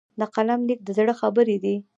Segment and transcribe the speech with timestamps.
[0.19, 1.75] د قلم لیک د زړه خبرې دي.